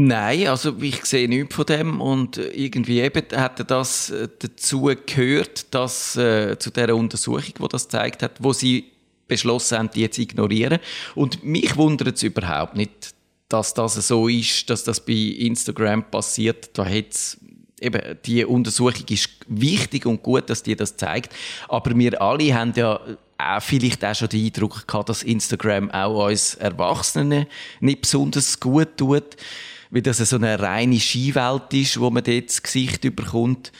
Nein, 0.00 0.46
also 0.46 0.76
ich 0.80 1.04
sehe 1.06 1.28
nichts 1.28 1.56
von 1.56 1.66
dem 1.66 2.00
und 2.00 2.36
irgendwie 2.36 3.00
eben 3.00 3.24
hat 3.34 3.68
das 3.68 4.10
äh, 4.10 4.28
dazu 4.38 4.92
gehört, 5.04 5.74
dass 5.74 6.16
äh, 6.16 6.56
zu 6.56 6.70
der 6.70 6.94
Untersuchung, 6.94 7.54
wo 7.58 7.66
das 7.66 7.84
gezeigt 7.84 8.22
hat, 8.22 8.40
wo 8.40 8.52
sie 8.52 8.92
beschlossen 9.26 9.78
haben, 9.78 9.90
die 9.92 10.02
jetzt 10.02 10.18
ignorieren. 10.18 10.78
Und 11.14 11.44
mich 11.44 11.76
wundert 11.76 12.16
es 12.16 12.22
überhaupt 12.22 12.76
nicht, 12.76 13.14
dass 13.48 13.74
das 13.74 13.94
so 13.94 14.28
ist, 14.28 14.68
dass 14.70 14.84
das 14.84 15.00
bei 15.04 15.12
Instagram 15.12 16.10
passiert. 16.10 16.70
Da 16.74 16.84
hat's 16.84 17.38
eben, 17.80 18.18
die 18.24 18.44
Untersuchung 18.44 19.04
ist 19.08 19.30
wichtig 19.46 20.06
und 20.06 20.22
gut, 20.22 20.50
dass 20.50 20.62
die 20.62 20.76
das 20.76 20.96
zeigt. 20.96 21.34
Aber 21.68 21.96
wir 21.96 22.20
alle 22.20 22.54
haben 22.54 22.72
ja 22.76 23.00
auch 23.38 23.62
vielleicht 23.62 24.04
auch 24.04 24.14
schon 24.14 24.28
den 24.28 24.46
Eindruck 24.46 24.86
gehabt, 24.86 25.08
dass 25.08 25.22
Instagram 25.22 25.90
auch 25.90 26.26
uns 26.26 26.54
Erwachsenen 26.54 27.46
nicht 27.80 28.02
besonders 28.02 28.58
gut 28.58 28.96
tut, 28.96 29.36
weil 29.90 30.02
das 30.02 30.18
so 30.18 30.36
eine 30.36 30.58
reine 30.58 30.98
Skiwelt 30.98 31.72
ist, 31.72 32.00
wo 32.00 32.10
man 32.10 32.24
dort 32.24 32.48
das 32.48 32.62
Gesicht 32.62 33.04
überkommt. 33.04 33.72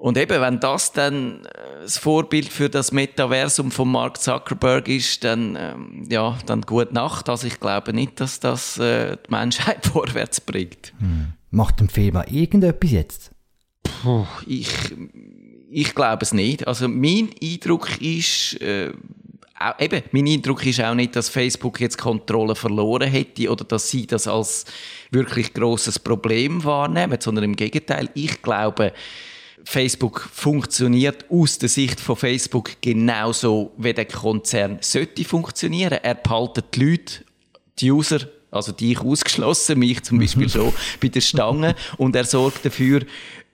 Und 0.00 0.16
eben, 0.16 0.40
wenn 0.40 0.58
das 0.60 0.92
dann 0.92 1.44
äh, 1.44 1.82
das 1.82 1.98
Vorbild 1.98 2.48
für 2.48 2.70
das 2.70 2.90
Metaversum 2.90 3.70
von 3.70 3.92
Mark 3.92 4.18
Zuckerberg 4.18 4.88
ist, 4.88 5.24
dann, 5.24 5.56
ähm, 5.60 6.06
ja, 6.10 6.38
dann 6.46 6.62
gute 6.62 6.94
Nacht. 6.94 7.28
Also 7.28 7.46
ich 7.46 7.60
glaube 7.60 7.92
nicht, 7.92 8.18
dass 8.18 8.40
das 8.40 8.78
äh, 8.78 9.18
die 9.18 9.30
Menschheit 9.30 9.84
vorwärts 9.92 10.40
bringt. 10.40 10.94
Hm. 11.00 11.34
Macht 11.50 11.80
dem 11.80 11.90
Firma 11.90 12.24
irgendetwas 12.30 12.90
jetzt? 12.90 13.30
Puh, 13.82 14.24
ich, 14.46 14.70
ich 15.70 15.94
glaube 15.94 16.22
es 16.22 16.32
nicht. 16.32 16.66
Also 16.66 16.88
mein 16.88 17.28
Eindruck 17.42 18.00
ist, 18.00 18.58
äh, 18.62 18.92
auch, 19.58 19.78
eben, 19.78 20.02
mein 20.12 20.26
Eindruck 20.26 20.64
ist 20.64 20.80
auch 20.80 20.94
nicht, 20.94 21.14
dass 21.14 21.28
Facebook 21.28 21.78
jetzt 21.78 21.98
Kontrolle 21.98 22.54
verloren 22.54 23.10
hätte 23.10 23.50
oder 23.50 23.64
dass 23.64 23.90
sie 23.90 24.06
das 24.06 24.26
als 24.26 24.64
wirklich 25.10 25.52
großes 25.52 25.98
Problem 25.98 26.64
wahrnehmen, 26.64 27.18
sondern 27.20 27.44
im 27.44 27.56
Gegenteil. 27.56 28.08
Ich 28.14 28.40
glaube, 28.40 28.94
Facebook 29.64 30.28
funktioniert 30.32 31.24
aus 31.30 31.58
der 31.58 31.68
Sicht 31.68 32.00
von 32.00 32.16
Facebook 32.16 32.80
genauso, 32.80 33.72
wie 33.76 33.92
der 33.92 34.06
Konzern 34.06 34.78
sollte 34.80 35.24
funktionieren. 35.24 35.98
Er 36.02 36.14
behaltet 36.14 36.74
die 36.74 36.84
Leute, 36.84 37.24
die 37.78 37.90
User, 37.90 38.20
also 38.50 38.72
dich 38.72 39.00
ausgeschlossen, 39.00 39.78
mich 39.78 40.02
zum 40.02 40.18
Beispiel 40.18 40.48
so, 40.50 40.72
bei 41.00 41.08
der 41.08 41.20
Stange 41.20 41.74
und 41.98 42.16
er 42.16 42.24
sorgt 42.24 42.64
dafür, 42.64 43.02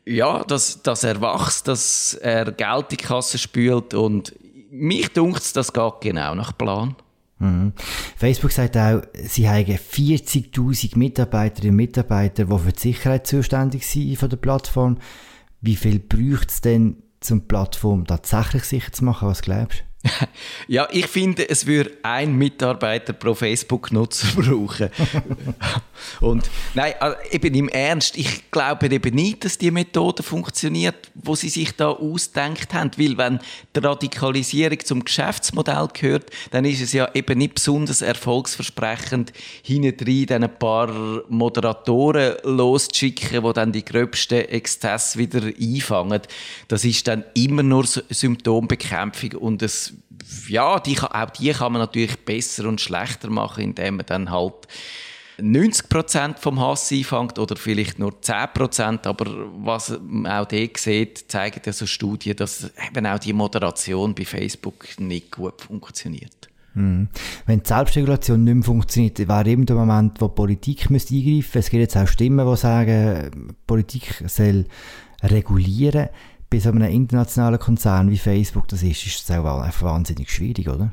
ja, 0.05 0.45
dass, 0.45 0.83
dass 0.83 1.03
er 1.05 1.21
wächst, 1.21 1.69
dass 1.69 2.15
er 2.15 2.53
Geld 2.53 2.93
in 2.93 2.97
die 2.97 2.97
Kasse 2.97 3.39
spült 3.39 3.93
und 3.93 4.35
mich 4.71 5.09
dunkt 5.09 5.57
das 5.57 5.73
geht 5.73 6.01
genau 6.01 6.35
nach 6.35 6.57
Plan. 6.57 6.95
Mhm. 7.39 7.73
Facebook 8.17 8.53
sagt 8.53 8.77
auch, 8.77 9.03
sie 9.15 9.49
haben 9.49 9.65
40.000 9.65 10.97
Mitarbeiterinnen 10.97 11.73
und 11.73 11.77
Mitarbeiter, 11.77 12.45
die 12.45 12.59
für 12.59 12.73
die 12.73 12.81
Sicherheit 12.81 13.27
zuständig 13.27 13.87
sind 13.87 14.17
von 14.17 14.31
der 14.31 14.39
Plattform. 14.39 14.97
Wie 15.61 15.77
viel 15.77 15.99
braucht 15.99 16.51
es 16.51 16.61
denn, 16.61 17.03
um 17.31 17.41
die 17.41 17.47
Plattform 17.47 18.07
tatsächlich 18.07 18.65
sicher 18.65 18.93
zu 18.93 19.05
machen? 19.05 19.29
Was 19.29 19.43
glaubst 19.43 19.81
du? 19.81 19.85
ja, 20.69 20.89
ich 20.91 21.07
finde, 21.07 21.49
es 21.49 21.67
würde 21.67 21.93
ein 22.03 22.35
Mitarbeiter 22.35 23.13
pro 23.13 23.35
Facebook-Nutzer 23.35 24.29
brauchen. 24.37 24.91
Und 26.21 26.49
nein, 26.75 26.95
also 27.01 27.17
eben 27.31 27.55
im 27.55 27.69
Ernst, 27.69 28.17
ich 28.17 28.51
glaube 28.51 28.89
eben 28.89 29.15
nicht, 29.15 29.45
dass 29.45 29.59
die 29.59 29.71
Methode 29.71 30.23
funktioniert, 30.23 31.11
wo 31.15 31.35
sie 31.35 31.49
sich 31.49 31.73
da 31.77 31.91
ausdenkt 31.91 32.75
haben. 32.75 32.91
Weil 32.97 33.17
wenn 33.17 33.41
die 33.75 33.81
Radikalisierung 33.81 34.79
zum 34.85 35.05
Geschäftsmodell 35.05 35.89
gehört, 35.93 36.31
dann 36.51 36.65
ist 36.65 36.81
es 36.81 36.93
ja 36.93 37.09
eben 37.15 37.39
nicht 37.39 37.55
besonders 37.55 38.03
erfolgsversprechend, 38.03 39.33
hinten 39.63 40.27
dann 40.27 40.45
ein 40.45 40.59
paar 40.59 41.23
Moderatoren 41.29 42.37
loszuschicken, 42.45 43.45
die 43.45 43.53
dann 43.53 43.73
die 43.73 43.85
gröbsten 43.85 44.49
Exzesse 44.49 45.19
wieder 45.19 45.43
einfangen. 45.43 46.21
Das 46.69 46.85
ist 46.85 47.07
dann 47.09 47.25
immer 47.35 47.63
nur 47.63 47.87
Symptombekämpfung 47.87 49.33
und 49.33 49.63
es 49.63 49.95
ja, 50.49 50.81
die, 50.81 50.99
auch 50.99 51.31
die 51.31 51.51
kann 51.53 51.73
man 51.73 51.83
natürlich 51.83 52.17
besser 52.25 52.69
und 52.69 52.81
schlechter 52.81 53.31
machen, 53.31 53.65
indem 53.65 53.97
man 53.97 54.07
dann 54.07 54.31
halt 54.31 54.67
90% 55.39 56.39
vom 56.39 56.61
Hass 56.61 56.91
einfängt 56.91 57.39
oder 57.39 57.57
vielleicht 57.57 57.99
nur 57.99 58.13
10%, 58.13 59.07
aber 59.07 59.27
was 59.59 59.99
man 60.03 60.27
auch 60.33 60.47
dort 60.47 60.79
sieht, 60.79 61.31
zeigen 61.31 61.61
ja 61.65 61.73
so 61.73 61.87
Studien, 61.87 62.37
dass 62.37 62.71
eben 62.89 63.07
auch 63.07 63.19
die 63.19 63.33
Moderation 63.33 64.15
bei 64.15 64.25
Facebook 64.25 64.87
nicht 64.99 65.33
gut 65.33 65.61
funktioniert. 65.61 66.49
Hm. 66.73 67.09
Wenn 67.47 67.63
die 67.63 67.69
Selbstregulation 67.69 68.45
nicht 68.45 68.55
mehr 68.55 68.65
funktioniert, 68.65 69.19
wäre 69.19 69.49
eben 69.49 69.67
der 69.67 69.77
Moment, 69.77 70.21
wo 70.21 70.29
die 70.29 70.35
Politik 70.35 70.91
müsste 70.91 71.15
eingreifen 71.15 71.37
müsste. 71.37 71.59
Es 71.59 71.71
gibt 71.71 71.81
jetzt 71.81 71.97
auch 71.97 72.09
Stimmen, 72.09 72.47
die 72.47 72.57
sagen, 72.57 73.31
die 73.35 73.55
Politik 73.67 74.25
soll 74.27 74.67
regulieren 75.23 76.09
bei 76.51 76.59
so 76.59 76.71
einem 76.71 76.91
internationalen 76.91 77.59
Konzern 77.59 78.11
wie 78.11 78.19
Facebook 78.19 78.69
das 78.69 78.83
ist, 78.83 79.07
ist 79.07 79.29
es 79.29 79.31
auch 79.31 79.61
einfach 79.61 79.83
wahnsinnig 79.83 80.31
schwierig, 80.31 80.69
oder? 80.69 80.93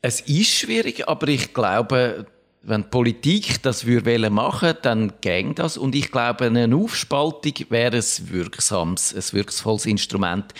Es 0.00 0.20
ist 0.20 0.50
schwierig, 0.50 1.08
aber 1.08 1.28
ich 1.28 1.54
glaube, 1.54 2.26
wenn 2.62 2.82
die 2.82 2.88
Politik 2.88 3.62
das 3.62 3.86
würde 3.86 4.30
machen 4.30 4.74
dann 4.82 5.12
gäng 5.20 5.54
das. 5.54 5.76
Und 5.76 5.94
ich 5.94 6.10
glaube, 6.10 6.46
eine 6.46 6.74
Aufspaltung 6.74 7.54
wäre 7.70 7.96
ein 7.96 8.30
wirksames, 8.30 9.14
ein 9.14 9.36
wirkungsvolles 9.36 9.86
Instrument. 9.86 10.52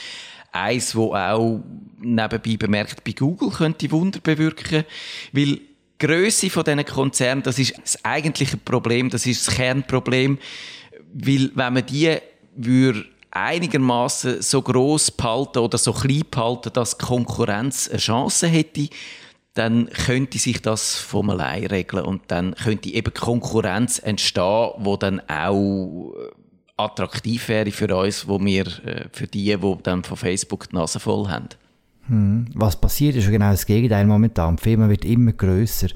Eins, 0.50 0.94
wo 0.94 1.14
auch 1.14 1.61
nebenbei 2.00 2.56
bemerkt 2.56 3.04
bei 3.04 3.12
Google 3.12 3.50
könnte 3.50 3.90
Wunder 3.90 4.21
bewirken, 4.21 4.85
weil 5.32 5.56
die 5.56 5.62
Größe 5.99 6.50
von 6.50 6.64
diesen 6.64 6.85
Konzernen, 6.85 7.42
das 7.42 7.59
ist 7.59 7.75
das 7.80 8.04
eigentliche 8.04 8.56
Problem, 8.59 9.09
das 9.09 9.25
ist 9.25 9.47
das 9.47 9.54
Kernproblem, 9.54 10.38
weil 11.14 11.52
wenn 11.54 11.73
man 11.73 11.87
die 11.87 12.18
würde 12.56 13.06
einigermaßen 13.33 14.43
so 14.43 14.62
groß 14.62 15.12
behalten 15.12 15.59
oder 15.59 15.79
so 15.79 15.93
klein 15.93 16.23
behalten, 16.31 16.71
dass 16.73 16.99
die 16.99 17.05
Konkurrenz 17.05 17.89
eine 17.89 17.99
Chance 17.99 18.47
hätte, 18.47 18.89
dann 19.55 19.89
könnte 19.91 20.39
sich 20.39 20.62
das 20.62 20.97
vom 20.97 21.31
allein 21.31 21.67
regeln 21.67 22.05
und 22.05 22.23
dann 22.29 22.55
könnte 22.55 22.91
eben 22.91 23.12
Konkurrenz 23.12 23.99
entstehen, 23.99 24.71
wo 24.79 24.97
dann 24.97 25.21
auch 25.29 26.15
äh, 26.15 26.31
attraktiv 26.77 27.49
wäre 27.49 27.71
für 27.71 27.95
uns, 27.95 28.29
wo 28.29 28.41
wir, 28.41 28.67
äh, 28.87 29.09
für 29.12 29.27
die, 29.27 29.57
die 29.57 29.77
dann 29.83 30.05
von 30.05 30.17
Facebook 30.17 30.71
die 30.71 30.77
Nase 30.77 31.01
voll 31.01 31.29
haben. 31.29 31.49
Hm. 32.09 32.47
Was 32.55 32.81
passiert, 32.81 33.17
ist 33.17 33.31
genau 33.31 33.51
das 33.51 33.67
Gegenteil 33.67 34.07
momentan. 34.07 34.57
Die 34.57 34.62
Firma 34.62 34.89
wird 34.89 35.05
immer 35.05 35.33
grösser. 35.33 35.89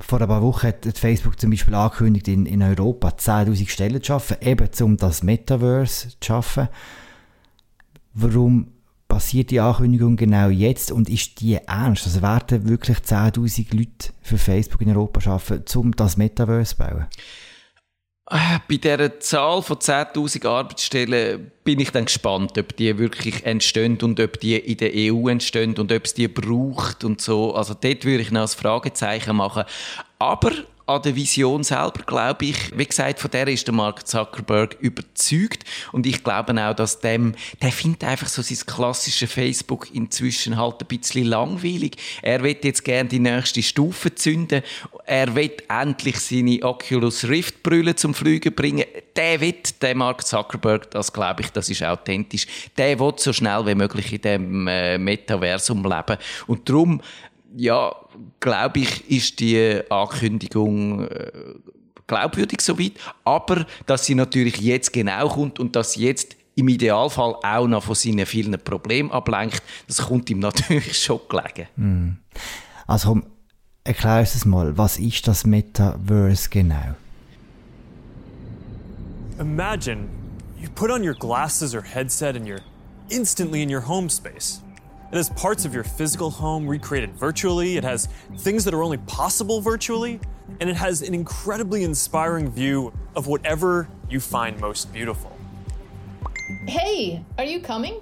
Vor 0.00 0.20
ein 0.20 0.28
paar 0.28 0.42
Wochen 0.42 0.66
hat 0.66 0.86
Facebook 0.98 1.38
zum 1.38 1.50
Beispiel 1.50 1.74
angekündigt, 1.74 2.28
in, 2.28 2.46
in 2.46 2.62
Europa 2.62 3.08
10.000 3.08 3.68
Stellen 3.68 4.02
zu 4.02 4.06
schaffen, 4.06 4.38
eben 4.40 4.68
um 4.82 4.96
das 4.96 5.22
Metaverse 5.22 6.08
zu 6.20 6.26
schaffen. 6.26 6.68
Warum 8.14 8.72
passiert 9.08 9.50
die 9.50 9.60
Ankündigung 9.60 10.16
genau 10.16 10.48
jetzt 10.48 10.90
und 10.90 11.08
ist 11.08 11.40
die 11.40 11.54
ernst? 11.54 12.06
Also 12.06 12.22
werden 12.22 12.68
wirklich 12.68 12.98
10.000 12.98 13.76
Leute 13.76 14.12
für 14.22 14.38
Facebook 14.38 14.80
in 14.80 14.90
Europa 14.90 15.20
schaffen, 15.20 15.64
um 15.74 15.92
das 15.92 16.16
Metaverse 16.16 16.76
zu 16.76 16.82
bauen? 16.82 17.06
Äh, 18.30 18.60
bei 18.68 18.76
dieser 18.76 19.18
Zahl 19.18 19.60
von 19.60 19.78
10.000 19.78 20.46
Arbeitsstellen 20.46 21.50
bin 21.64 21.80
ich 21.80 21.90
dann 21.90 22.04
gespannt, 22.04 22.56
ob 22.58 22.76
die 22.76 22.96
wirklich 22.96 23.44
entstehen 23.44 23.98
und 24.02 24.20
ob 24.20 24.38
die 24.38 24.56
in 24.56 24.76
der 24.76 24.92
EU 24.94 25.28
entstehen 25.28 25.76
und 25.76 25.90
ob 25.90 26.04
es 26.04 26.14
die 26.14 26.28
braucht 26.28 27.02
und 27.02 27.20
so. 27.20 27.54
Also 27.54 27.74
dort 27.74 28.04
würde 28.04 28.22
ich 28.22 28.30
noch 28.30 28.42
ein 28.42 28.48
Fragezeichen 28.48 29.34
machen. 29.34 29.64
Aber 30.20 30.52
an 30.90 31.02
der 31.02 31.14
Vision 31.14 31.62
selber 31.62 32.02
glaube 32.04 32.46
ich, 32.46 32.76
wie 32.76 32.84
gesagt, 32.84 33.20
von 33.20 33.30
der 33.30 33.46
ist 33.48 33.66
der 33.66 33.74
Mark 33.74 34.06
Zuckerberg 34.06 34.76
überzeugt 34.80 35.64
und 35.92 36.04
ich 36.04 36.24
glaube 36.24 36.52
auch, 36.60 36.74
dass 36.74 37.00
dem, 37.00 37.34
der 37.62 37.70
findet 37.70 38.04
einfach 38.04 38.26
so 38.26 38.42
sein 38.42 38.58
klassisches 38.66 39.32
Facebook 39.32 39.94
inzwischen 39.94 40.56
halt 40.56 40.80
ein 40.80 40.86
bisschen 40.88 41.26
langweilig. 41.26 41.96
Er 42.22 42.42
wird 42.42 42.64
jetzt 42.64 42.84
gerne 42.84 43.08
die 43.08 43.20
nächste 43.20 43.62
Stufe 43.62 44.14
zünden. 44.14 44.62
Er 45.06 45.34
wird 45.34 45.62
endlich 45.68 46.18
seine 46.18 46.62
Oculus 46.62 47.28
Rift 47.28 47.62
Brille 47.62 47.94
zum 47.94 48.14
Fliegen 48.14 48.54
bringen. 48.54 48.84
Der 49.14 49.40
wird, 49.40 49.80
der 49.82 49.94
Mark 49.94 50.26
Zuckerberg, 50.26 50.90
das 50.90 51.12
glaube 51.12 51.42
ich, 51.42 51.50
das 51.50 51.68
ist 51.68 51.84
authentisch. 51.84 52.46
Der 52.76 52.98
wird 52.98 53.20
so 53.20 53.32
schnell 53.32 53.64
wie 53.66 53.74
möglich 53.74 54.12
in 54.12 54.20
dem 54.22 54.66
äh, 54.66 54.98
Metaversum 54.98 55.84
leben 55.84 56.18
und 56.46 56.68
darum 56.68 57.00
ja, 57.56 57.94
glaube 58.38 58.80
ich, 58.80 59.10
ist 59.10 59.40
die 59.40 59.80
Ankündigung 59.88 61.06
äh, 61.06 61.30
glaubwürdig 62.06 62.60
soweit. 62.60 62.92
Aber 63.24 63.66
dass 63.86 64.06
sie 64.06 64.14
natürlich 64.14 64.60
jetzt 64.60 64.92
genau 64.92 65.28
kommt 65.28 65.58
und 65.58 65.76
dass 65.76 65.92
sie 65.92 66.04
jetzt 66.04 66.36
im 66.56 66.68
Idealfall 66.68 67.36
auch 67.42 67.66
noch 67.66 67.84
von 67.84 67.94
seinen 67.94 68.26
vielen 68.26 68.58
Problemen 68.62 69.10
ablenkt, 69.10 69.62
das 69.86 69.98
kommt 69.98 70.28
ihm 70.30 70.38
natürlich 70.40 70.98
schon 70.98 71.20
gelegen. 71.28 71.68
Mm. 71.76 72.18
Also 72.86 73.22
erklär 73.84 74.20
uns 74.20 74.44
mal, 74.44 74.76
was 74.76 74.98
ist 74.98 75.26
das 75.26 75.46
Metaverse 75.46 76.50
genau? 76.50 76.94
Imagine 79.38 80.08
you 80.60 80.68
put 80.74 80.90
on 80.90 81.02
your 81.02 81.14
glasses 81.14 81.74
or 81.74 81.82
headset 81.82 82.36
and 82.36 82.46
you're 82.46 82.62
instantly 83.08 83.62
in 83.62 83.74
your 83.74 83.86
home 83.86 84.10
space. 84.10 84.60
It 85.12 85.16
has 85.16 85.28
parts 85.30 85.64
of 85.64 85.74
your 85.74 85.82
physical 85.82 86.30
home 86.30 86.68
recreated 86.68 87.16
virtually, 87.16 87.76
it 87.76 87.82
has 87.82 88.06
things 88.38 88.64
that 88.64 88.74
are 88.74 88.82
only 88.82 88.98
possible 88.98 89.60
virtually, 89.60 90.20
and 90.60 90.70
it 90.70 90.76
has 90.76 91.02
an 91.02 91.14
incredibly 91.14 91.82
inspiring 91.82 92.48
view 92.48 92.92
of 93.16 93.26
whatever 93.26 93.88
you 94.08 94.20
find 94.20 94.60
most 94.60 94.92
beautiful. 94.92 95.36
Hey, 96.68 97.24
are 97.38 97.44
you 97.44 97.60
coming? 97.60 98.00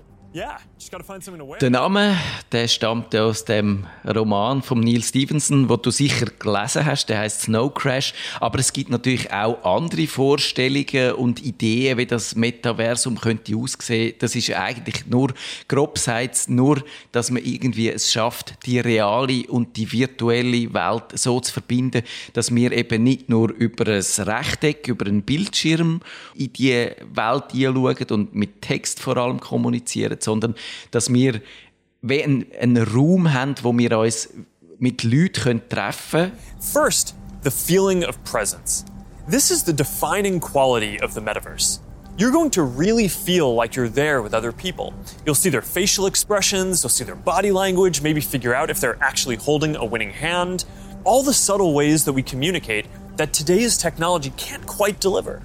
Der 1.61 1.71
Name, 1.71 2.16
der 2.52 2.68
stammt 2.68 3.14
aus 3.16 3.45
dem 3.45 3.87
Roman 4.07 4.62
von 4.62 4.80
Neil 4.80 5.02
Stevenson, 5.02 5.68
wo 5.68 5.76
du 5.76 5.90
sicher 5.90 6.26
gelesen 6.38 6.87
hast. 6.87 7.09
Der 7.09 7.18
heißt 7.18 7.42
Snow 7.42 7.73
Crash. 7.75 8.14
Aber 8.38 8.59
es 8.59 8.73
gibt 8.73 8.90
natürlich 8.90 9.33
auch 9.33 9.62
andere 9.64 10.07
Vorstellungen 10.07 11.14
und 11.14 11.45
Ideen, 11.45 11.99
wie 11.99 12.07
das 12.07 12.37
Metaversum 12.37 13.21
könnte 13.21 13.57
aussehen. 13.57 14.14
Das 14.21 14.37
ist 14.37 14.52
eigentlich 14.52 15.07
nur, 15.07 15.33
grob 15.66 15.95
gesagt, 15.95 16.49
nur, 16.49 16.83
dass 17.11 17.30
man 17.30 17.45
irgendwie 17.45 17.88
es 17.88 18.12
schafft, 18.12 18.54
die 18.64 18.78
reale 18.78 19.47
und 19.49 19.76
die 19.76 19.90
virtuelle 19.90 20.73
Welt 20.73 21.18
so 21.18 21.40
zu 21.40 21.52
verbinden, 21.52 22.02
dass 22.33 22.54
wir 22.54 22.73
eben 22.73 23.02
nicht 23.02 23.28
nur 23.28 23.50
über 23.50 23.87
ein 23.87 24.02
Rechteck, 24.02 24.87
über 24.87 25.07
einen 25.07 25.23
Bildschirm 25.23 26.00
in 26.35 26.52
die 26.52 26.90
Welt 27.14 27.45
hinschauen 27.52 28.07
und 28.11 28.35
mit 28.35 28.62
Text 28.62 29.00
vor 29.00 29.16
allem 29.16 29.40
kommunizieren, 29.40 30.21
sondern 30.28 30.54
dass 30.90 31.11
wir 31.11 31.40
einen, 32.02 32.47
einen 32.61 32.82
Raum 32.85 33.32
haben, 33.32 33.54
wo 33.62 33.73
wir 33.73 33.99
uns 33.99 34.28
mit 34.78 35.02
Leuten 35.02 35.62
treffen 35.68 36.20
können. 36.20 36.32
First, 36.61 37.14
the 37.42 37.50
feeling 37.50 38.04
of 38.04 38.23
presence. 38.25 38.85
This 39.26 39.50
is 39.50 39.64
the 39.64 39.73
defining 39.73 40.38
quality 40.40 41.00
of 41.00 41.14
the 41.14 41.20
metaverse. 41.20 41.80
You're 42.18 42.32
going 42.32 42.50
to 42.50 42.62
really 42.62 43.08
feel 43.08 43.54
like 43.54 43.76
you're 43.76 43.88
there 43.88 44.23
with 44.23 44.35
other 44.35 44.52
people. 44.52 44.92
You'll 45.25 45.37
see 45.37 45.50
their 45.50 45.62
facial 45.62 46.06
expressions, 46.06 46.82
you'll 46.82 46.90
see 46.90 47.04
their 47.04 47.14
body 47.14 47.52
language, 47.52 48.02
maybe 48.02 48.20
figure 48.20 48.54
out 48.54 48.70
if 48.70 48.80
they're 48.80 48.99
actually 49.00 49.37
holding 49.37 49.76
a 49.76 49.85
winning 49.85 50.11
hand. 50.11 50.64
All 51.04 51.23
the 51.23 51.32
subtle 51.32 51.75
ways 51.75 52.04
that 52.04 52.12
we 52.12 52.23
communicate 52.23 52.87
that 53.16 53.32
today's 53.32 53.78
technology 53.78 54.32
can't 54.37 54.66
quite 54.66 55.00
deliver. 55.00 55.42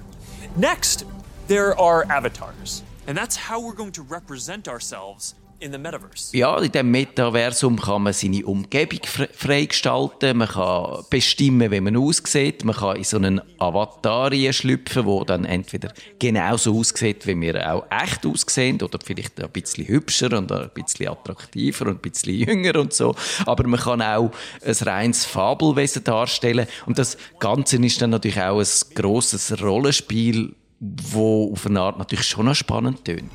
Next, 0.56 1.04
there 1.46 1.78
are 1.78 2.04
avatars. 2.10 2.82
And 3.06 3.18
that's 3.18 3.50
how 3.50 3.60
we're 3.60 3.76
going 3.76 3.92
to 3.92 4.02
represent 4.02 4.66
ourselves 4.66 5.34
in 5.60 5.72
the 5.72 5.78
metaverse. 5.78 6.34
Ja, 6.36 6.58
in 6.58 6.72
dem 6.72 6.90
Metaversum 6.90 7.78
kann 7.78 8.02
man 8.02 8.12
seine 8.14 8.44
Umgebung 8.46 9.00
freigestalten, 9.04 10.38
man 10.38 10.48
kann 10.48 11.04
bestimmen, 11.10 11.70
wie 11.70 11.80
man 11.80 11.96
aussieht, 11.96 12.64
man 12.64 12.74
kann 12.74 12.96
in 12.96 13.04
so 13.04 13.18
einen 13.18 13.40
Avatar 13.58 14.32
schlüpfen, 14.52 15.04
wo 15.04 15.22
dann 15.24 15.44
entweder 15.44 15.92
genauso 16.18 16.78
aussieht, 16.78 17.26
wie 17.26 17.38
wir 17.40 17.72
auch 17.72 17.84
echt 17.90 18.24
aussehen, 18.24 18.80
oder 18.80 18.98
vielleicht 19.04 19.38
ein 19.42 19.50
bisschen 19.50 19.86
hübscher 19.86 20.36
und 20.36 20.50
ein 20.50 20.70
bisschen 20.74 21.08
attraktiver 21.08 21.86
und 21.86 21.98
ein 21.98 22.10
bisschen 22.10 22.34
jünger 22.34 22.80
und 22.80 22.94
so. 22.94 23.14
Aber 23.44 23.66
man 23.66 23.80
kann 23.80 24.00
auch 24.00 24.30
ein 24.64 24.74
reines 24.80 25.26
Fabelwesen 25.26 26.04
darstellen 26.04 26.66
und 26.86 26.98
das 26.98 27.18
Ganze 27.38 27.76
ist 27.76 28.00
dann 28.00 28.10
natürlich 28.10 28.40
auch 28.40 28.60
ein 28.60 28.94
grosses 28.94 29.60
Rollenspiel, 29.62 30.54
wo 30.80 31.52
auf 31.52 31.66
eine 31.66 31.80
Art 31.80 31.98
natürlich 31.98 32.26
schon 32.26 32.46
noch 32.46 32.54
spannend 32.54 33.04
tönt. 33.04 33.30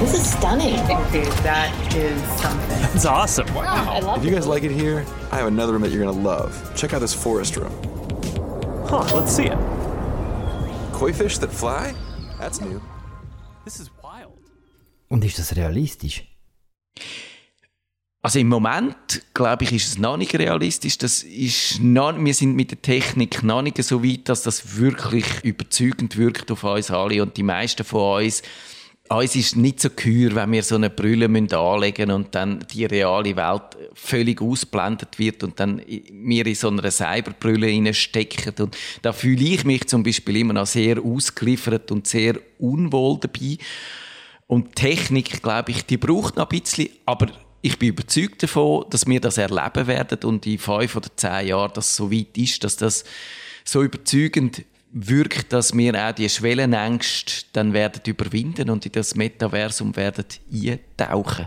This 0.00 0.14
is 0.14 0.32
stunning. 0.32 0.74
That 1.44 1.70
is 1.94 2.20
something. 2.40 2.80
That's 2.92 3.06
awesome. 3.06 3.46
Wow. 3.54 3.62
I 3.64 4.00
love 4.00 4.18
If 4.18 4.24
you 4.24 4.32
guys 4.34 4.46
like 4.46 4.64
it 4.64 4.72
here, 4.72 5.04
I 5.30 5.36
have 5.36 5.46
another 5.46 5.72
room 5.72 5.82
that 5.82 5.92
you're 5.92 6.04
gonna 6.04 6.18
love. 6.18 6.52
Check 6.74 6.92
out 6.92 7.00
this 7.00 7.14
forest 7.14 7.56
room. 7.56 7.72
Huh, 8.88 9.06
let's 9.14 9.32
see 9.32 9.46
it. 9.46 9.58
Koi 10.92 11.12
fish 11.12 11.38
that 11.38 11.52
fly? 11.52 11.94
That's 12.38 12.60
new. 12.60 12.80
This 13.64 13.78
is 13.78 13.90
wild. 14.02 14.32
Und 15.08 15.24
ist 15.24 15.38
das 15.38 15.54
realistisch? 15.54 16.24
Also 18.24 18.38
im 18.38 18.48
Moment, 18.48 18.94
glaube 19.34 19.64
ich, 19.64 19.72
ist 19.72 19.88
es 19.88 19.98
noch 19.98 20.16
nicht 20.16 20.36
realistisch. 20.36 20.96
Das 20.96 21.24
ist 21.24 21.80
noch, 21.80 22.16
wir 22.16 22.34
sind 22.34 22.54
mit 22.54 22.70
der 22.70 22.80
Technik 22.80 23.42
noch 23.42 23.62
nicht 23.62 23.82
so 23.82 24.04
weit, 24.04 24.28
dass 24.28 24.42
das 24.42 24.76
wirklich 24.78 25.26
überzeugend 25.42 26.16
wirkt 26.16 26.48
auf 26.52 26.62
uns 26.62 26.92
alle. 26.92 27.20
Und 27.20 27.36
die 27.36 27.42
meisten 27.42 27.82
von 27.82 28.22
uns, 28.22 28.44
uns 29.08 29.34
ist 29.34 29.56
nicht 29.56 29.80
so 29.80 29.90
gehör, 29.90 30.36
wenn 30.36 30.52
wir 30.52 30.62
so 30.62 30.76
eine 30.76 30.88
Brille 30.88 31.24
anlegen 31.24 32.06
müssen 32.06 32.10
und 32.12 32.32
dann 32.36 32.64
die 32.72 32.84
reale 32.84 33.34
Welt 33.34 33.76
völlig 33.94 34.40
ausblendet 34.40 35.18
wird 35.18 35.42
und 35.42 35.58
dann 35.58 35.82
wir 35.84 36.46
in 36.46 36.54
so 36.54 36.68
einer 36.68 36.92
Cyberbrille 36.92 37.92
stecken. 37.92 38.54
Und 38.62 38.78
da 39.02 39.12
fühle 39.12 39.44
ich 39.44 39.64
mich 39.64 39.88
zum 39.88 40.04
Beispiel 40.04 40.36
immer 40.36 40.52
noch 40.52 40.66
sehr 40.66 41.02
ausgeliefert 41.02 41.90
und 41.90 42.06
sehr 42.06 42.36
unwohl 42.60 43.18
dabei. 43.18 43.58
Und 44.46 44.76
Technik, 44.76 45.42
glaube 45.42 45.72
ich, 45.72 45.84
die 45.86 45.96
braucht 45.96 46.36
noch 46.36 46.48
ein 46.48 46.60
bisschen, 46.60 46.88
aber 47.04 47.26
ich 47.62 47.78
bin 47.78 47.90
überzeugt 47.90 48.42
davon, 48.42 48.84
dass 48.90 49.06
wir 49.06 49.20
das 49.20 49.38
erleben 49.38 49.86
werden 49.86 50.18
und 50.24 50.44
in 50.46 50.58
fünf 50.58 50.96
oder 50.96 51.08
zehn 51.16 51.46
Jahren 51.46 51.70
das 51.74 51.94
so 51.94 52.10
weit 52.10 52.36
ist, 52.36 52.64
dass 52.64 52.76
das 52.76 53.04
so 53.64 53.82
überzeugend 53.82 54.64
wirkt, 54.92 55.52
dass 55.52 55.74
wir 55.76 55.94
auch 55.94 56.12
die 56.12 56.28
Schwellenängste 56.28 57.44
dann 57.52 57.72
werden 57.72 58.02
überwinden 58.04 58.68
und 58.68 58.84
in 58.84 58.92
das 58.92 59.14
Metaversum 59.14 59.96
werden 59.96 60.24
eintauchen. 60.52 61.46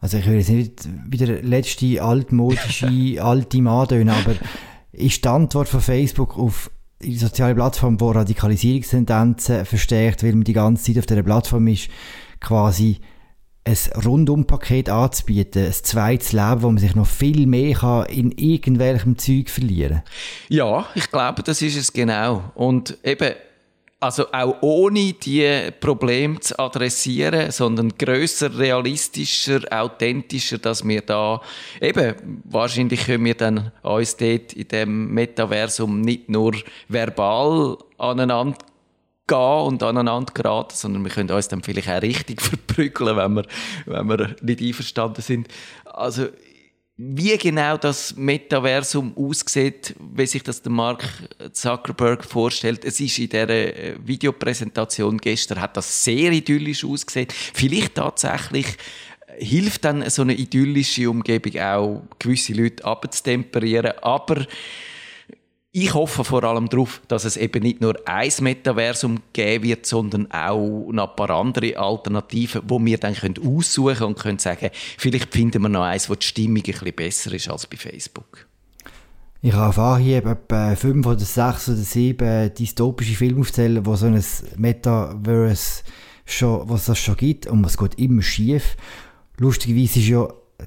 Also 0.00 0.18
ich 0.18 0.26
will 0.26 0.36
jetzt 0.36 0.50
nicht 0.50 0.88
wieder 1.08 1.42
letzte 1.42 2.02
altmodische 2.02 2.86
alte 3.22 3.62
Mann 3.62 3.88
tönen, 3.88 4.10
aber 4.10 4.36
ist 4.92 5.24
die 5.24 5.28
Antwort 5.28 5.68
von 5.68 5.80
Facebook 5.80 6.38
auf 6.38 6.70
die 7.02 7.16
soziale 7.16 7.54
Plattform, 7.54 8.00
wo 8.00 8.10
Radikalisierungstendenzen 8.10 9.64
verstärkt, 9.64 10.22
weil 10.22 10.32
man 10.32 10.44
die 10.44 10.52
ganze 10.52 10.84
Zeit 10.84 10.98
auf 10.98 11.06
dieser 11.06 11.22
Plattform 11.22 11.66
ist, 11.68 11.88
quasi 12.40 13.00
ein 13.66 14.04
Rundumpaket 14.04 14.88
anzubieten, 14.88 15.66
ein 15.66 15.72
zweites 15.72 16.32
Leben, 16.32 16.62
wo 16.62 16.68
man 16.68 16.78
sich 16.78 16.94
noch 16.94 17.06
viel 17.06 17.46
mehr 17.46 17.74
kann 17.74 18.06
in 18.06 18.30
irgendwelchem 18.30 19.18
Zeug 19.18 19.50
verlieren 19.50 20.02
Ja, 20.48 20.86
ich 20.94 21.10
glaube, 21.10 21.42
das 21.42 21.60
ist 21.62 21.76
es 21.76 21.92
genau. 21.92 22.44
Und 22.54 22.96
eben, 23.02 23.34
also 23.98 24.26
auch 24.30 24.56
ohne 24.60 25.14
die 25.14 25.70
Probleme 25.80 26.38
zu 26.38 26.56
adressieren, 26.60 27.50
sondern 27.50 27.88
größer, 27.98 28.56
realistischer, 28.56 29.60
authentischer, 29.70 30.58
dass 30.58 30.86
wir 30.86 31.00
da 31.00 31.40
eben 31.80 32.42
wahrscheinlich 32.44 33.06
können 33.06 33.24
wir 33.24 33.34
dann 33.34 33.72
uns 33.82 34.16
dort 34.16 34.52
in 34.52 34.68
dem 34.68 35.12
Metaversum 35.12 36.02
nicht 36.02 36.28
nur 36.28 36.54
verbal 36.88 37.78
aneinander 37.98 38.58
gehen 39.26 39.38
und 39.38 39.82
aneinander 39.82 40.32
geraten, 40.32 40.74
sondern 40.74 41.04
wir 41.04 41.10
können 41.10 41.30
uns 41.30 41.48
dann 41.48 41.62
vielleicht 41.62 41.88
auch 41.88 42.02
richtig 42.02 42.40
verprügeln, 42.42 43.16
wenn 43.16 43.34
wir, 43.34 43.44
wenn 43.86 44.08
wir 44.08 44.36
nicht 44.42 44.60
einverstanden 44.60 45.22
sind. 45.22 45.48
Also, 45.84 46.28
wie 46.98 47.36
genau 47.36 47.76
das 47.76 48.16
Metaversum 48.16 49.14
aussieht, 49.16 49.94
wie 50.14 50.26
sich 50.26 50.42
das 50.42 50.62
der 50.62 50.72
Mark 50.72 51.04
Zuckerberg 51.52 52.24
vorstellt. 52.24 52.86
Es 52.86 53.00
ist 53.00 53.18
in 53.18 53.28
der 53.28 53.50
äh, 53.50 53.96
Videopräsentation 54.02 55.18
gestern 55.18 55.60
hat 55.60 55.76
das 55.76 56.04
sehr 56.04 56.32
idyllisch 56.32 56.84
ausgesehen. 56.84 57.28
Vielleicht 57.30 57.96
tatsächlich 57.96 58.66
äh, 59.26 59.44
hilft 59.44 59.84
dann 59.84 60.08
so 60.08 60.22
eine 60.22 60.34
idyllische 60.34 61.10
Umgebung 61.10 61.60
auch 61.60 62.02
gewisse 62.18 62.54
Leute 62.54 62.82
abzutemperieren, 62.86 63.92
aber 64.00 64.46
ich 65.78 65.92
hoffe 65.92 66.24
vor 66.24 66.42
allem 66.42 66.70
darauf, 66.70 67.02
dass 67.06 67.26
es 67.26 67.36
eben 67.36 67.62
nicht 67.62 67.82
nur 67.82 67.96
ein 68.06 68.32
Metaversum 68.40 69.20
geben 69.34 69.62
wird, 69.62 69.84
sondern 69.84 70.30
auch 70.30 70.88
noch 70.90 71.10
ein 71.10 71.16
paar 71.16 71.28
andere 71.28 71.76
Alternativen, 71.76 72.62
wo 72.66 72.82
wir 72.82 72.96
dann 72.96 73.12
können 73.12 73.34
aussuchen 73.46 74.04
und 74.04 74.18
können 74.18 74.38
sagen, 74.38 74.70
vielleicht 74.96 75.34
finden 75.34 75.60
wir 75.60 75.68
noch 75.68 75.82
eins, 75.82 76.08
wo 76.08 76.14
die 76.14 76.24
Stimmung 76.24 76.56
ein 76.56 76.62
bisschen 76.62 76.94
besser 76.94 77.34
ist 77.34 77.50
als 77.50 77.66
bei 77.66 77.76
Facebook. 77.76 78.46
Ich 79.42 79.52
habe 79.52 79.68
auf 79.68 79.78
Anhieb 79.78 80.24
etwa 80.24 80.74
fünf 80.76 81.06
oder 81.06 81.20
sechs 81.20 81.68
oder 81.68 81.76
sieben 81.76 82.54
dystopische 82.54 83.14
Filme 83.14 83.40
aufzählen, 83.40 83.84
wo 83.84 83.96
so 83.96 84.06
ein 84.06 84.24
Metaverse 84.56 85.82
schon, 86.24 86.66
was 86.70 86.86
das 86.86 86.98
schon 86.98 87.18
gibt 87.18 87.48
und 87.48 87.66
es 87.66 87.76
geht 87.76 87.98
immer 87.98 88.22
schief. 88.22 88.78
Lustigerweise 89.36 89.98
ist 89.98 90.08
ja 90.08 90.26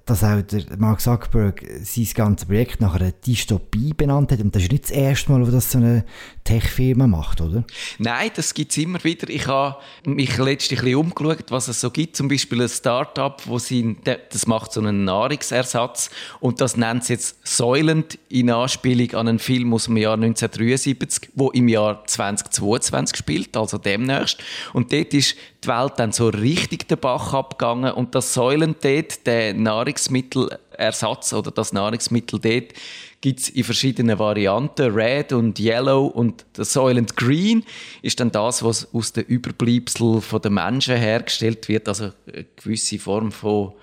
dass 0.09 0.23
auch 0.23 0.41
der 0.41 0.63
Mark 0.77 1.01
Zuckerberg 1.01 1.63
sein 1.83 2.07
ganzes 2.13 2.47
Projekt 2.47 2.81
nach 2.81 2.95
einer 2.95 3.11
Dystopie 3.11 3.93
benannt 3.93 4.31
hat. 4.31 4.39
Und 4.39 4.55
das 4.55 4.63
ist 4.63 4.71
nicht 4.71 4.85
das 4.85 4.91
erste 4.91 5.31
Mal, 5.31 5.45
wo 5.45 5.51
das 5.51 5.71
so 5.71 5.77
eine 5.77 6.03
Tech-Firma 6.43 7.05
macht, 7.05 7.41
oder? 7.41 7.63
Nein, 7.99 8.31
das 8.35 8.53
gibt 8.53 8.71
es 8.71 8.77
immer 8.77 9.03
wieder. 9.03 9.29
Ich 9.29 9.47
habe 9.47 9.77
mich 10.05 10.37
letztlich 10.37 10.79
ein 10.79 10.85
bisschen 10.85 10.99
umgeschaut, 10.99 11.45
was 11.49 11.67
es 11.67 11.79
so 11.79 11.91
gibt. 11.91 12.15
Zum 12.15 12.27
Beispiel 12.27 12.61
ein 12.61 12.69
Start-up, 12.69 13.43
das 13.45 14.47
macht 14.47 14.73
so 14.73 14.81
einen 14.81 15.03
Nahrungsersatz 15.03 16.09
und 16.39 16.59
das 16.61 16.75
nennt 16.75 17.03
sie 17.03 17.13
jetzt 17.13 17.45
Soylent 17.47 18.17
in 18.29 18.49
Anspielung 18.49 19.13
an 19.13 19.27
einen 19.27 19.39
Film 19.39 19.73
aus 19.73 19.85
dem 19.85 19.97
Jahr 19.97 20.15
1973, 20.15 21.29
wo 21.35 21.51
im 21.51 21.67
Jahr 21.67 22.03
2022 22.05 23.17
spielt, 23.17 23.55
also 23.55 23.77
demnächst. 23.77 24.39
Und 24.73 24.91
dort 24.91 25.13
ist 25.13 25.35
die 25.63 25.67
Welt 25.67 25.93
dann 25.97 26.11
so 26.11 26.29
richtig 26.29 26.87
den 26.87 26.99
Bach 26.99 27.33
abgegangen 27.33 27.93
und 27.93 28.15
das 28.15 28.33
Soylent 28.33 28.83
dort, 28.83 29.25
der 29.25 29.53
Nahrungsmittelersatz 29.53 31.33
oder 31.33 31.51
das 31.51 31.73
Nahrungsmittel 31.73 32.39
dort, 32.39 32.73
gibt 33.21 33.39
es 33.41 33.49
in 33.49 33.63
verschiedenen 33.63 34.17
Varianten. 34.17 34.93
Red 34.93 35.33
und 35.33 35.59
Yellow 35.59 36.05
und 36.07 36.45
das 36.53 36.71
Soylent 36.73 37.17
Green 37.17 37.65
ist 38.01 38.19
dann 38.19 38.31
das, 38.31 38.63
was 38.63 38.93
aus 38.93 39.11
den 39.11 39.25
Überbleibseln 39.25 40.23
der 40.41 40.51
Menschen 40.51 40.95
hergestellt 40.95 41.67
wird. 41.67 41.87
Also 41.89 42.11
eine 42.31 42.45
gewisse 42.55 42.99
Form 42.99 43.31
von 43.31 43.73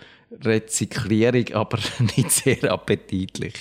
Rezyklierung, 0.42 1.52
aber 1.52 1.78
nicht 2.16 2.30
sehr 2.30 2.72
appetitlich. 2.72 3.54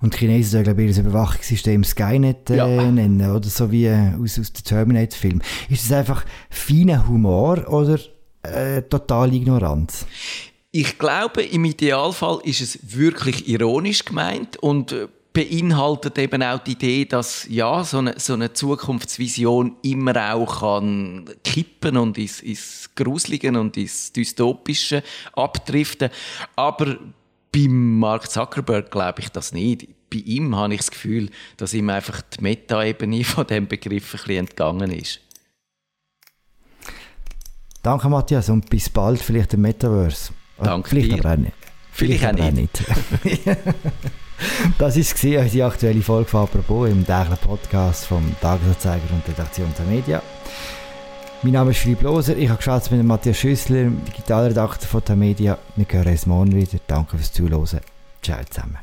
Und 0.00 0.14
die 0.14 0.18
Chinesen 0.18 0.50
sollen, 0.50 0.64
glaube 0.64 0.82
ich, 0.82 0.96
ihr 0.96 1.02
Überwachungssystem 1.04 1.82
Skynet 1.84 2.50
äh, 2.50 2.56
ja. 2.56 2.66
nennen, 2.66 3.30
oder 3.30 3.48
so 3.48 3.70
wie 3.72 3.88
aus, 3.88 4.38
aus 4.38 4.52
dem 4.52 4.64
Terminator-Film. 4.64 5.40
Ist 5.70 5.84
das 5.84 5.98
einfach 5.98 6.24
feiner 6.50 7.08
Humor 7.08 7.66
oder 7.68 7.98
äh, 8.42 8.82
totale 8.82 9.34
Ignoranz? 9.34 10.06
Ich 10.70 10.98
glaube, 10.98 11.42
im 11.42 11.64
Idealfall 11.64 12.40
ist 12.44 12.60
es 12.60 12.78
wirklich 12.96 13.48
ironisch 13.48 14.04
gemeint 14.04 14.58
und 14.58 14.92
äh, 14.92 15.08
beinhaltet 15.32 16.18
eben 16.18 16.42
auch 16.42 16.58
die 16.60 16.72
Idee, 16.72 17.04
dass 17.04 17.46
ja, 17.48 17.84
so 17.84 17.98
eine, 17.98 18.18
so 18.18 18.32
eine 18.32 18.54
Zukunftsvision 18.54 19.76
immer 19.82 20.34
auch 20.34 20.60
kann 20.60 21.26
kippen 21.44 21.98
und 21.98 22.16
ins, 22.16 22.40
ins 22.40 22.90
Gruselige 22.94 23.48
und 23.58 23.76
ins 23.76 24.12
Dystopische 24.12 25.02
abdriften. 25.34 26.08
Aber 26.56 26.98
bei 27.56 27.68
Mark 27.68 28.30
Zuckerberg 28.30 28.90
glaube 28.90 29.20
ich 29.20 29.30
das 29.30 29.52
nicht. 29.52 29.88
Bei 30.10 30.18
ihm 30.18 30.54
habe 30.54 30.74
ich 30.74 30.80
das 30.80 30.90
Gefühl, 30.90 31.30
dass 31.56 31.72
ihm 31.72 31.88
einfach 31.88 32.20
die 32.20 32.42
Meta-Ebene 32.42 33.24
von 33.24 33.46
dem 33.46 33.66
Begriff 33.66 34.14
ein 34.14 34.18
bisschen 34.18 34.36
entgangen 34.36 34.90
ist. 34.90 35.20
Danke, 37.82 38.08
Matthias, 38.08 38.50
und 38.50 38.68
bis 38.68 38.90
bald, 38.90 39.20
vielleicht 39.22 39.54
im 39.54 39.62
Metaverse. 39.62 40.32
Danke 40.58 40.90
Vielleicht 40.90 41.12
dir. 41.12 41.18
aber 41.20 41.32
auch 41.32 41.36
nicht. 41.36 41.52
Vielleicht, 41.92 42.20
Vielleicht 42.20 42.40
auch 42.40 42.50
nicht. 42.50 43.24
nicht. 43.24 43.46
das 44.78 44.96
war 44.96 45.42
unsere 45.42 45.66
aktuelle 45.66 46.02
Folge 46.02 46.28
von 46.28 46.42
«Apropos» 46.42 46.88
im 46.88 47.06
täglichen 47.06 47.38
Podcast 47.38 48.06
vom 48.06 48.34
Tagesanzeiger 48.40 49.04
und 49.12 49.28
Redaktion 49.28 49.72
der 49.78 49.86
Media. 49.86 50.22
Mein 51.46 51.52
Name 51.52 51.70
ist 51.70 51.78
Philipp 51.78 52.02
Loser, 52.02 52.36
ich 52.36 52.48
habe 52.48 52.56
geschätzt 52.56 52.90
mit 52.90 53.04
Matthias 53.04 53.36
Schüssler, 53.36 53.84
Digitalredakteur 53.84 54.88
von 54.88 55.02
der 55.06 55.14
Media. 55.14 55.56
Wir 55.76 55.86
hören 55.88 56.08
uns 56.08 56.26
morgen 56.26 56.52
wieder. 56.52 56.80
Danke 56.88 57.18
fürs 57.18 57.32
Zuhören. 57.32 57.80
Ciao 58.20 58.40
zusammen. 58.50 58.78